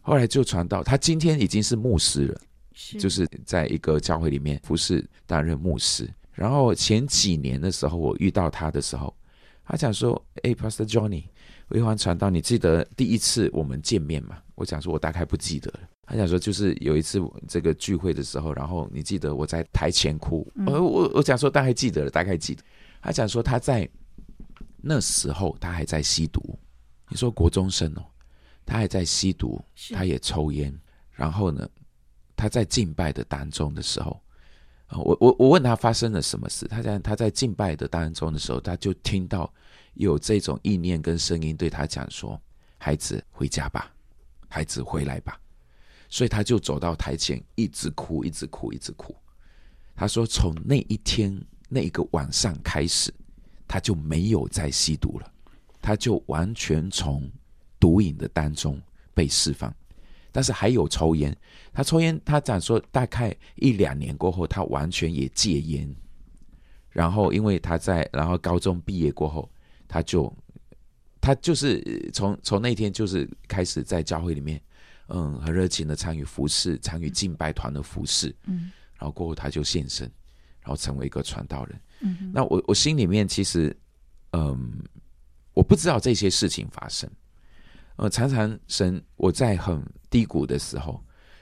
[0.00, 2.40] 后来就传到，他今天已经是牧师了，
[2.72, 6.10] 是就是在一个教会里面服侍担任牧师。
[6.40, 9.14] 然后前几年的时候，我遇到他的时候，
[9.62, 10.10] 他讲说
[10.42, 11.24] ：“哎，Pastor Johnny，
[11.68, 22.62] 微环传道，你记得第一次我们见面吗？”我讲说：“我大概不记得了。”他讲说，就是有一次这个聚会的时候，然后你记得我在台前哭，我我我讲说大概记得了，大概记得。
[23.02, 23.86] 他讲说他在
[24.78, 26.58] 那时候他还在吸毒，
[27.10, 28.02] 你说国中生哦，
[28.64, 30.74] 他还在吸毒，他也抽烟，
[31.12, 31.68] 然后呢，
[32.34, 34.18] 他在敬拜的当中的时候，
[34.92, 39.52] 我我我问他发生了什么事，他讲他在敬拜的当中的时候，他就听到
[39.94, 42.40] 有这种意念跟声音对他讲说
[42.76, 43.92] ：“孩子回家吧，
[44.48, 45.38] 孩子回来吧。”
[46.12, 49.14] 所以他就走到台前，一直哭，一直哭，一直哭。
[49.94, 53.14] 他说：“从那一天那一个晚上开始，
[53.68, 55.32] 他就没有再吸毒了，
[55.80, 57.30] 他就完全从
[57.78, 58.80] 毒瘾的当中
[59.14, 59.72] 被释放。
[60.32, 61.36] 但是还有抽烟，
[61.72, 65.94] 他抽烟，他讲说大概一两年过后，他完全也戒烟。
[66.90, 69.50] 然后因为他在，然后高中毕业过后，
[69.86, 70.32] 他就
[71.20, 74.60] 他就是从从那天就是开始在教会里面。”
[75.12, 78.32] 嗯，很热情的参与服饰，参与敬拜团的服饰。
[78.46, 80.08] 嗯，然后过后他就献身，
[80.60, 81.80] 然后成为一个传道人。
[81.98, 83.76] 嗯，那我我心里面其实，
[84.34, 84.70] 嗯，
[85.52, 87.10] 我不知道这些事情发生。
[88.00, 90.98] 呃，常常神我在很低谷的时候，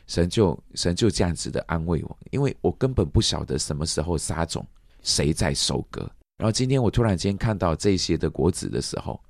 [0.08, 4.66] 神就神就这样子的安慰我，因为我根本不晓得什么时候撒种，
[5.04, 6.00] 谁在收割。
[6.36, 9.20] 然后今天我突然间看到这些的果子的时候，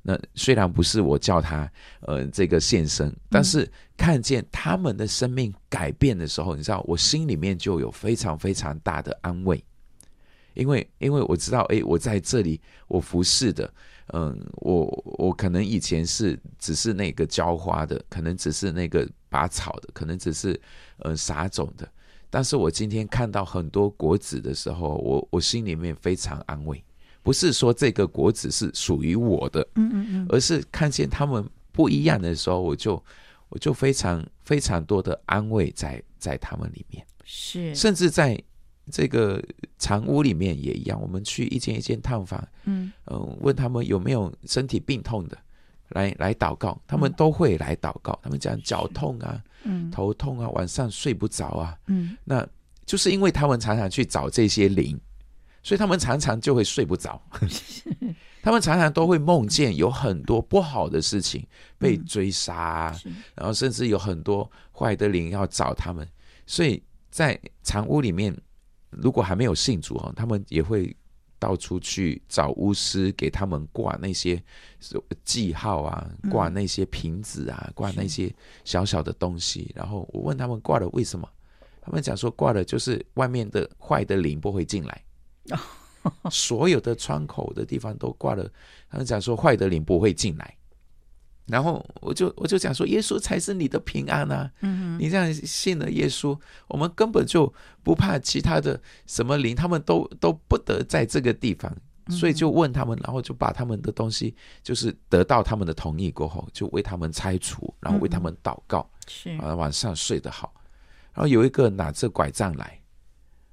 [0.00, 1.70] 那虽然不是我叫他
[2.00, 9.62] 呃这个献身，但是看见他们的生命改变的时候，你知道我心里面就有非常非常大的安慰，
[10.54, 13.70] 因为因为我知道，诶，我在这里我服侍的。
[14.12, 14.86] 嗯，我
[15.18, 20.58] 我可能以前是只是那个浇花的，可能只是那个拔草的，可能只是
[21.00, 21.88] 嗯撒种的。
[22.30, 26.82] 但是我今天看到很多果子的时候，我我心里面非常安慰，
[27.22, 33.02] 不是说这个果子是属于我的，嗯嗯嗯，而是看见他们不一样的时候，我就
[33.48, 38.38] 我就非常非常多的安慰在在他们里面，是，甚至在。
[38.90, 39.42] 这个
[39.78, 45.38] 长屋里面也一样，我们去一间一间探访，嗯嗯、呃，问他们有没有身体病痛的，
[45.90, 48.12] 来来祷告，他们都会来祷告。
[48.12, 52.46] 嗯、他们讲脚痛啊，嗯，头痛啊，晚上睡不着啊，嗯，那
[52.84, 54.98] 就是因为他们常常去找这些灵，
[55.62, 57.20] 所以他们常常就会睡不着。
[58.42, 61.46] 他们常常都会梦见有很多不好的事情
[61.78, 66.08] 被追杀，嗯、然后甚至有很多坏的灵要找他们，
[66.46, 68.34] 所以在长屋里面。
[68.90, 70.94] 如果还没有信主哈，他们也会
[71.38, 74.42] 到处去找巫师，给他们挂那些
[75.24, 79.70] 记号啊，挂那些瓶子啊，挂那些小小的东西。
[79.74, 81.28] 然后我问他们挂了为什么，
[81.80, 85.04] 他们讲说挂了就是外面的坏的灵不会进来，
[86.30, 88.50] 所有的窗口的地方都挂了。
[88.90, 90.57] 他们讲说坏的灵不会进来。
[91.48, 94.50] 然后我就我就讲说，耶稣才是你的平安啊！
[94.60, 101.74] 嗯，你这样信了耶稣，我们根本就不怕其他的什么灵，他们都都不得在这个地方，
[102.10, 110.52] 所以就问他们，然后就把他们的东西，就是得到他们的同意过后，就为他们拆除，然后为他们祷告，是啊，晚上睡得好。
[111.14, 112.78] 然后有一个拿着拐杖来，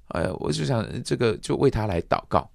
[0.09, 2.49] 哎呀，我就想这个就为他来祷告。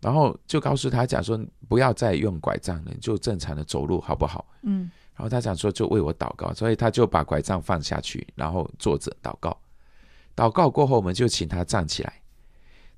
[0.00, 4.46] 然后就告诉他讲说，不要再用拐杖了，就正常的走路好不好？
[4.62, 4.90] 嗯。
[5.14, 9.56] 然后他讲说，就为我祷告，所以他就把拐杖放下去，然后坐着祷告。
[10.36, 12.12] 祷告过后，我们就请他站起来。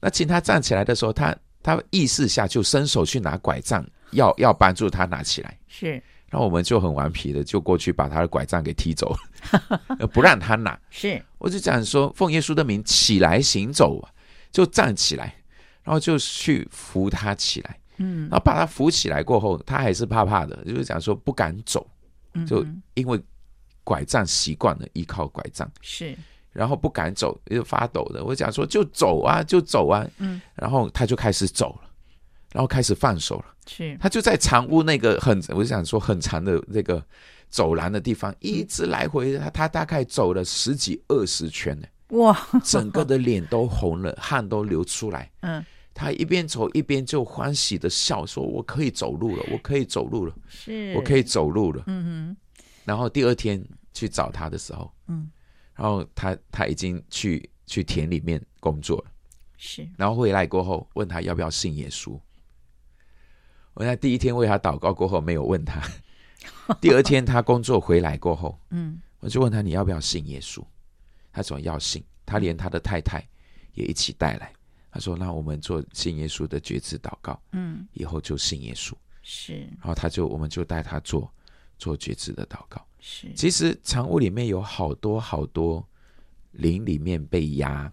[0.00, 5.56] 那请他站起来的时候，他他意识下就伸手去拿拐杖，要要帮助他拿起来。
[5.68, 6.02] 是。
[6.28, 9.16] 然后我们就很顽皮的就过去把他的拐杖给踢走，
[10.12, 10.78] 不让他拿。
[10.90, 11.22] 是。
[11.38, 14.06] 我就讲说，奉耶稣的名起来行走，
[14.50, 15.34] 就站起来。
[15.88, 21.88] 然后就去扶他起来，嗯，然后把他扶起来过后，他还是怕怕的，就是讲说不敢走，
[22.46, 23.18] 就因为
[23.84, 26.14] 拐杖习惯了依靠拐杖，是，
[26.52, 28.22] 然后不敢走，就发抖的。
[28.22, 31.88] 我讲说就走啊，就走啊，嗯，然后他就开始走了，
[32.52, 37.02] 然后开始放手了，是，他就在长屋那个很，我就想说很长的那个
[37.48, 45.64] 走廊的地方，一直来回，他他大概走了十几二十圈呢，哇，整个的脸都红了，汗都流出来，嗯。
[46.00, 52.36] 他一边走一边就欢喜的笑，说：“我可以走路了，我可以走路了，是，我可以走路了。”嗯哼。
[52.84, 53.60] 然后第二天
[53.92, 55.28] 去找他的时候，嗯，
[55.74, 59.10] 然后他他已经去去田里面工作了，
[59.56, 59.88] 是。
[59.96, 62.16] 然后回来过后问他要不要信耶稣。
[63.74, 65.82] 我在第一天为他祷告过后没有问他，
[66.80, 70.64] 第二天他工作回来过后， 嗯，我就问他你要不要信耶稣？
[71.32, 73.28] 他说要信，他连他的太太
[73.74, 74.52] 也一起带来。
[74.90, 79.60] 他说：“那我们做信耶稣的决志祷告，嗯，以后就信耶稣是。
[79.78, 81.32] 然后他就，我们就带他做
[81.78, 82.84] 做决志的祷告。
[83.00, 85.86] 是，其实长屋里面有好多好多
[86.52, 87.92] 灵里面被压，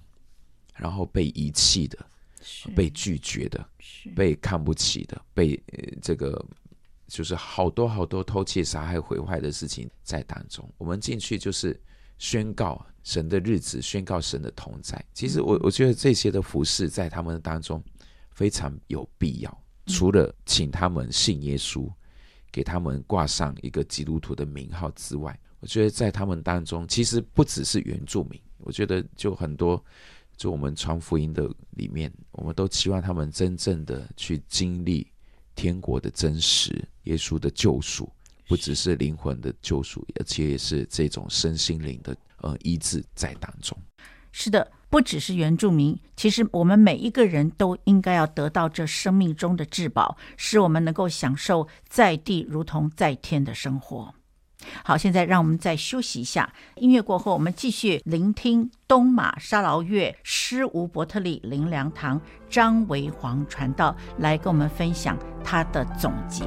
[0.75, 1.97] 然后被遗弃的，
[2.41, 5.61] 是被拒绝的，是被看不起的，被
[6.01, 6.43] 这个
[7.07, 10.67] 就是好多好多偷窃、杀害、毁坏的事情在当中。
[10.77, 11.79] 我们进去就是。”
[12.17, 15.01] 宣告神的日子，宣告神的同在。
[15.13, 17.81] 其实我我觉得这些的服饰在他们当中
[18.31, 19.63] 非常有必要。
[19.85, 21.87] 除了请他们信耶稣，
[22.51, 28.41] 给他们挂上一个基督徒的名号之外，我觉得在他们当中，其实不只是原住民。
[28.57, 29.83] 我觉得就很多，
[30.35, 35.05] 就我们传福音的里面，我们都期望他们真正的去经历
[35.53, 38.11] 天国的真实，耶稣的救赎。
[38.47, 43.77] 不只是灵魂的救赎，而且也是这种身心灵的呃医治在当中。
[44.31, 54.13] 是的，不只是原住民，其实我们每一个人都应该要得到这生命中的至宝，使我们能够享受在地如同在天的生活。
[54.83, 62.19] 好，现在让我们再休息一下，音乐过后，我们继续聆听东马沙劳越施吴伯特利灵粮堂
[62.49, 66.43] 张维煌传道来跟我们分享他的总结。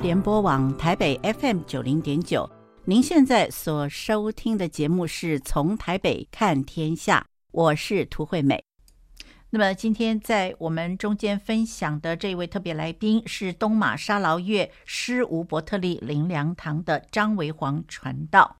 [0.00, 2.48] 联播网台北 FM 九零点九，
[2.84, 8.62] 您现在所收听的节目是从台北看天下，我是涂惠美。
[9.50, 18.56] 那么今天在我们中间分享的这位特别来宾是东马沙劳越施吴伯特利灵粮堂的张维煌传道。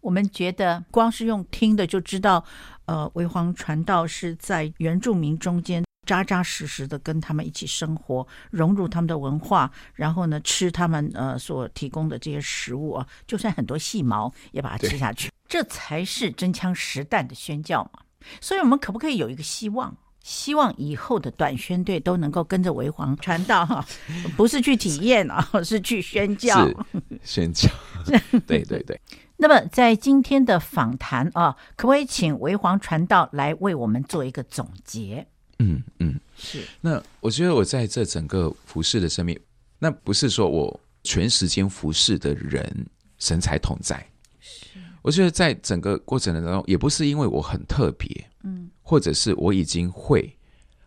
[0.00, 2.42] 我们觉得光是用听的就知道，
[2.86, 18.00] 呃，维煌传道是在原住民中间扎扎实实的跟他们一起生活，融入他们的文化，然后呢，吃他们呃所提供的这些食物啊，就算很多细毛也把它吃下去，这才是真枪实弹的宣教嘛。
[18.40, 19.94] 所以，我们可不可以有一个希望？
[20.20, 23.86] 希望以后的短宣队都能够跟着维皇传道哈，
[24.36, 26.66] 不是去体验啊，是去宣教。
[26.66, 26.76] 是
[27.22, 27.68] 宣教，
[28.46, 29.00] 对对对。
[29.38, 35.26] 那么在今天的访谈啊，可不可以请维皇传道来为我们做一个总结？
[35.58, 36.62] 嗯嗯，是。
[36.80, 39.38] 那我觉得我在这整个服侍的生命，
[39.78, 42.86] 那不是说我全时间服侍的人
[43.18, 44.04] 神才同在。
[44.40, 44.78] 是。
[45.02, 48.30] 我觉得在整个过程当中，也不是因为我很特别。
[48.44, 48.70] 嗯。
[48.82, 50.34] 或者是我已经会，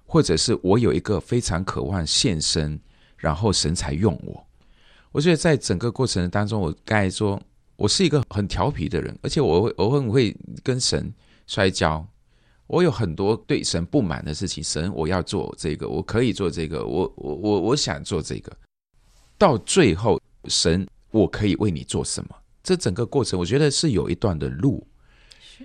[0.08, 2.80] 或者是我有一个非常渴望献身，
[3.16, 4.44] 然后神才用我。
[5.12, 7.40] 我觉得在整个过程当中，我刚才说
[7.76, 11.14] 我是一个很调皮的人，而且我会我很会跟神
[11.46, 12.04] 摔跤。
[12.72, 18.52] 我有很多对神不满的事情，神我要做这个，我可以做这个，我我我我想做这个。
[19.38, 22.36] 到最后，神我可以为你做什么？
[22.64, 24.88] 这整个过程，我觉得是有一段的路。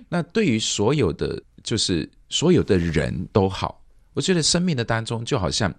[0.09, 2.09] 那对于所有的，就是。
[2.29, 3.81] 所有的人都好，
[4.13, 5.73] 我觉得生命的当中就好像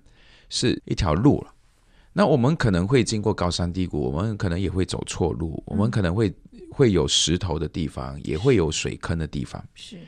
[0.49, 1.55] 是一条路了。
[2.15, 6.35] 那我们可能会经过高山低谷，我们可能也会走错路，我们可能会
[6.71, 9.63] 会有石头的地方，也会有水坑的地方。
[9.75, 9.99] 是，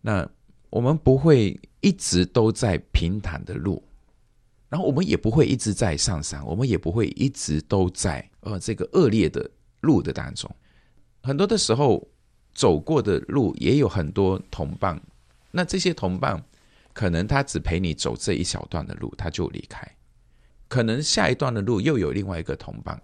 [0.00, 0.26] 那
[0.72, 3.84] 我们不会一直都在平坦的路，
[4.70, 9.50] 然后我们也不会一直在上山，我们也不会一直都在呃这个恶劣的
[9.82, 10.50] 路的当中。
[11.22, 12.08] 很多的时候
[12.54, 14.98] 走过的路也有很多同伴。
[15.50, 16.42] 那这些同伴，
[16.94, 19.86] 可能他只陪你走这一小段的路，他就离开。
[20.68, 22.98] 可能下一段的路又有另外一个同伴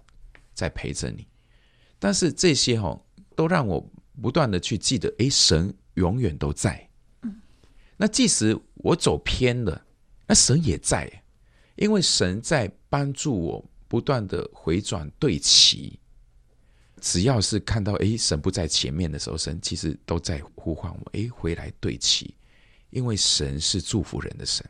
[0.54, 1.26] 在陪着你。
[1.98, 3.04] 但是这些哦，
[3.36, 3.86] 都让我
[4.22, 6.87] 不断的去记得，诶，神永远都在。
[7.98, 9.84] 那即使我走偏了，
[10.26, 11.22] 那神也在，
[11.76, 15.98] 因为神在帮助我不断的回转对齐。
[17.00, 22.34] 只要是看到诶，神不在前面的时候，神其实都在呼唤我，诶，回来对齐。
[22.90, 24.64] 因为神是祝福人的神，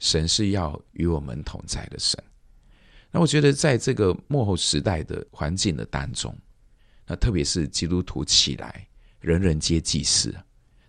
[0.00, 2.20] 神是要与我们同在的神。
[3.10, 6.36] 那我觉得，在这个幕后时代的环境的当中，
[7.06, 8.86] 那特别是基督徒起来，
[9.20, 10.34] 人人皆祭司，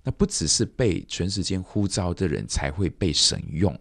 [0.07, 3.77] 那不只是被全时间呼召的人才会被神用。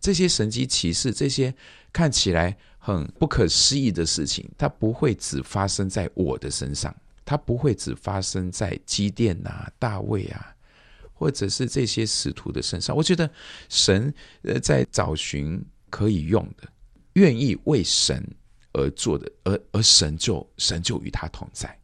[0.00, 1.54] 这些神迹奇事，这些
[1.92, 6.92] 看起来很不可思议的事情，它不会只发生在我的身上，
[7.24, 10.50] 它不会只发生在基甸啊、大卫啊。
[11.12, 13.30] 或者是这些使徒的身上，我觉得
[13.68, 16.68] 神呃在找寻可以用的，
[17.12, 18.26] 愿意为神
[18.72, 21.78] 而做的，而而神就神就与他同在。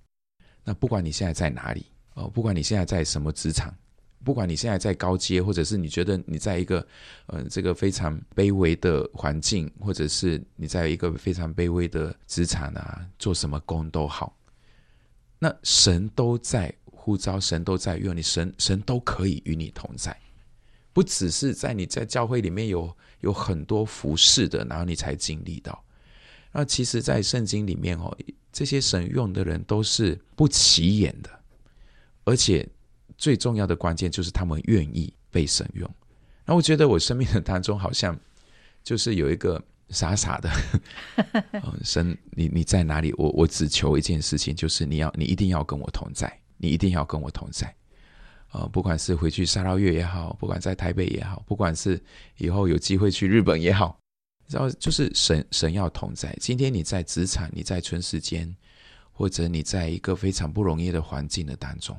[0.65, 1.87] 那不管你现在在哪里
[2.21, 3.75] 哦，不管你现在在什么职场，
[4.25, 6.87] 不管你现在在高阶，或者是你觉得你在一个
[7.27, 14.37] 呃这个非常卑微的环境，或者是你在一个非常卑微的职场啊，做什么工都好，
[15.39, 16.75] 那神都在。
[17.03, 20.15] 呼召神都在用你，神神都可以与你同在，
[20.93, 25.83] 不只是在你在教会里面有有很多服侍的，然后你才经历到。
[26.53, 28.15] 那其实，在圣经里面哦，
[28.53, 31.40] 这些神用的人都是不起眼的，
[32.25, 32.69] 而且
[33.17, 35.89] 最重要的关键就是他们愿意被神用。
[36.45, 38.19] 那我觉得我生命的当中好像
[38.83, 40.51] 就是有一个傻傻的
[41.85, 43.13] 神，你你在哪里？
[43.17, 46.31] 我我只求一件事情，就是你要你一定要跟我同在。
[46.63, 47.75] 你一定要跟我同在，
[48.71, 51.99] 不管是回去沙捞越也好，不管在台北也好，不管是
[52.37, 53.99] 以后有机会去日本也好，
[54.47, 56.37] 然后就是神神要同在。
[56.39, 58.55] 今天你在职场，你在存时间，
[59.11, 61.99] 或者你在一个非常不容易的环境的当中，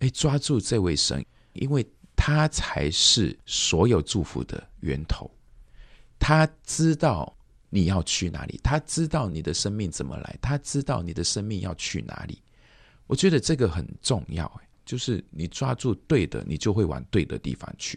[0.00, 1.24] 哎，抓住这位神，
[1.54, 5.30] 因为他才是所有祝福的源头。
[6.18, 7.36] 他知道
[7.68, 12.42] 你要去哪里，他知道你的生命怎么来，他知道你的生命要去哪里。
[13.06, 14.50] 我觉得这个很重要，
[14.84, 17.96] 就是你抓住对的，你就会往对的地方去；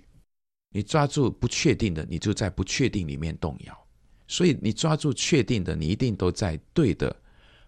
[0.69, 3.87] 你抓住不确定的，你就在不确定里面动摇。
[4.27, 7.15] 所以你抓住确定的，你一定都在对的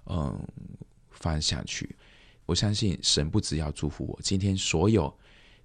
[0.05, 0.39] 嗯
[1.09, 1.95] 方向去。
[2.51, 5.17] 我相信神不只要祝福我，今天所有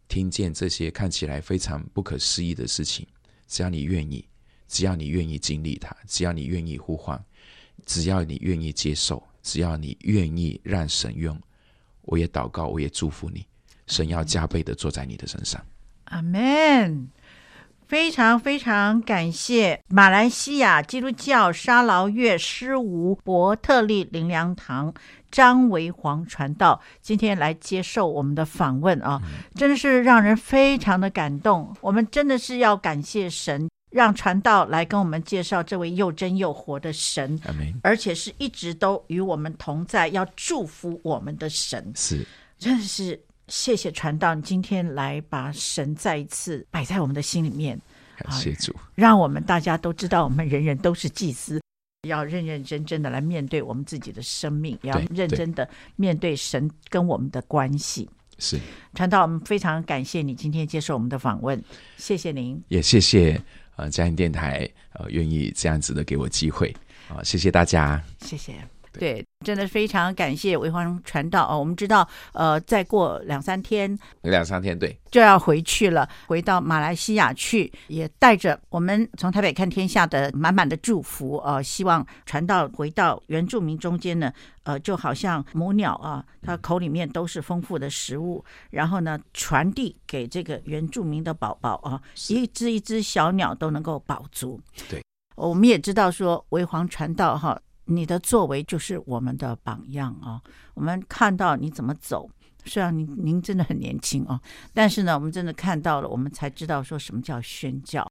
[0.06, 3.04] 听见这些看起来非常不可思议的事情，
[3.48, 4.24] 只要你愿意，
[4.68, 7.20] 只要你愿意经历它，只要你愿意呼唤，
[7.84, 11.36] 只要你愿意接受，只要你愿意让神用，
[12.02, 13.44] 我也祷告，我也祝福你，
[13.88, 15.60] 神要加倍的坐在你的身上。
[16.04, 17.08] 阿门。
[17.88, 24.92] 非常非常感谢马来西亚基督教沙劳越诗吴伯特利灵粮堂
[25.30, 29.20] 张维煌传道今天来接受我们的访问啊，
[29.54, 31.74] 真的是让人非常的感动。
[31.80, 37.38] 我们真的是要感谢神，让传道来跟我们介绍这位又真又活的神，
[37.82, 41.92] 而且是一直都与我们同在，要祝福我们的神。
[41.94, 42.26] 是，
[42.58, 43.20] 真的是。
[43.48, 47.80] 谢谢传道，你今天来把神再一次摆在我们的心里面。
[48.16, 51.62] 感谢主，让我们大家都知道，我们人人都是祭司，
[52.06, 58.08] 要认认真真的来面对我们自己的生命，也要认真的面对神跟我们的关系。
[58.38, 58.58] 是。
[58.94, 61.62] 传道，我们非常感谢你今天接受我们的访问，
[61.96, 63.40] 谢谢您，也谢谢
[63.76, 66.68] 呃嘉音电台呃愿意这样子的给我机会。
[67.08, 68.75] 啊、呃，谢谢大家，谢谢。
[68.98, 71.58] 对，真的非常感谢维煌传道哦。
[71.58, 84.32] 我们知道，呃，再过两三天，两三天对，就要回去了，回到马来西亚去，也带着我们从台北看天下的满满的祝福，呃，希望传道回到原住民中间呢，
[84.64, 94.60] 呃，就好像母鸟啊，它口里面都是丰富的食物，然后呢，传递给这个原住民的宝宝啊，一只一只小鸟都能够饱足。
[94.88, 95.02] 对，
[95.34, 97.60] 我们也知道说维皇传道哈。
[97.86, 100.40] 你的作为就是我们的榜样啊！
[100.74, 102.28] 我们看到你怎么走，
[102.64, 104.40] 虽然您您真的很年轻啊，
[104.74, 108.06] 但是呢，我们真的看到了，我们才知道说什么叫宣教。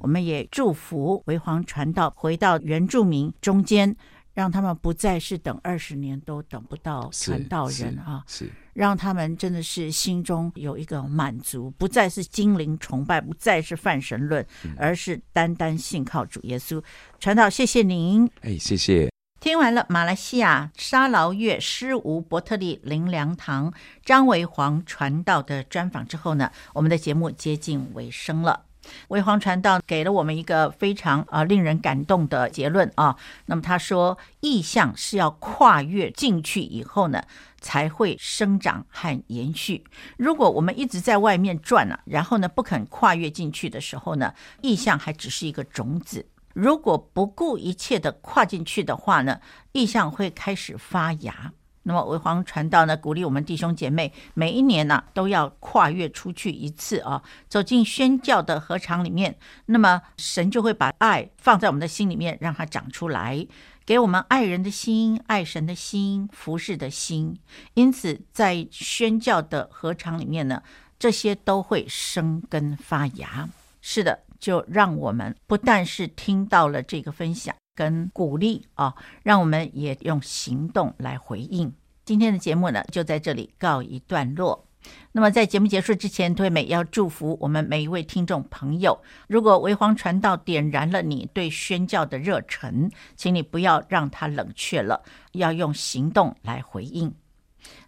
[0.00, 3.94] 我们也祝福维皇传道回到原住民中间，
[4.32, 16.80] 让他们不再是等二十年都等不到传道人啊，是让他们真的是心中有一个满足，不再是精灵崇拜，不再是泛神论，而是单单信靠主耶稣。
[17.18, 18.30] 传道，谢谢您。
[18.42, 19.10] 哎，谢谢。
[19.40, 23.72] 听完了马来西亚沙劳越诗吾伯特利灵良堂
[24.04, 28.66] 张维煌传道的专访之后呢，我们的节目接近尾声了。
[29.08, 33.16] 维煌传道给了我们一个非常啊令人感动的结论啊。
[33.46, 37.22] 那么他说，意向是要跨越进去以后呢，
[37.60, 39.84] 才会生长和延续。
[40.16, 44.32] 如果我们一直在外面转了，然后呢不肯跨越进去的时候呢，
[44.62, 46.26] 意象还只是一个种子。
[46.54, 49.40] 如果不顾一切的跨进去的话呢，
[49.72, 51.52] 意象会开始发芽。
[51.84, 59.38] 那么维煌传道呢，鼓励我们弟兄姐妹每一年呢、都要跨越出去一次啊，走进宣教的禾场里面。
[59.64, 63.46] 那么神就会把爱放在我们的心里面，让它长出来，
[63.88, 67.34] 给我们爱人的心、爱神的心、服侍的心。
[67.72, 70.62] 因此，在宣教的合场里面呢，
[70.98, 73.48] 这些都会生根发芽。
[73.80, 74.20] 是的。
[74.38, 81.72] 就让我们不但是听到了这个分享跟鼓励啊，让我们也用行动来回应。
[82.04, 84.67] 今天的节目呢，就在这里告一段落。
[85.12, 89.00] 那么在节目结束之前，推美要祝福我们每一位听众朋友。
[89.26, 95.02] 如果维煌传道点燃了你对宣教的热忱，请你不要让它冷却了，
[95.32, 97.14] 要用行动来回应。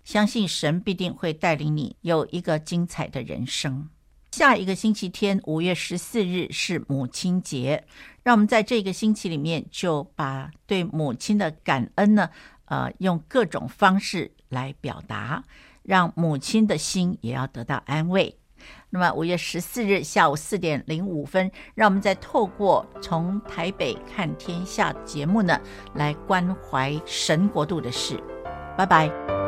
[0.02, 3.88] 相信神必定会带领你有一个精彩的人生。
[4.32, 7.84] 下一个星期天，五月十四日是母亲节，
[8.22, 12.30] 让我们在这个星期里面就把对母亲的感恩呢，
[12.66, 15.42] 呃，用各种方式来表达，
[15.82, 18.36] 让母亲的心也要得到安慰。
[18.90, 25.58] 那么五月十四日下午四点零五分，让我们再透过从台北看天下节目呢，
[25.94, 28.22] 来关怀神国度的事。
[28.76, 29.39] 拜拜。